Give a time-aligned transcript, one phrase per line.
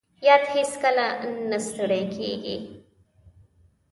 [0.23, 1.07] باد هیڅکله
[1.49, 2.57] نه ستړی کېږي